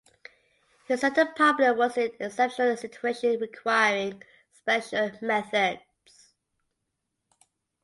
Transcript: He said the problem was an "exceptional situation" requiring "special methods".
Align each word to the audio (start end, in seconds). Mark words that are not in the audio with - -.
He 0.87 0.97
said 0.97 1.13
the 1.13 1.27
problem 1.35 1.77
was 1.77 1.95
an 1.95 2.09
"exceptional 2.19 2.75
situation" 2.75 3.37
requiring 3.39 4.23
"special 4.51 5.11
methods". 5.21 6.33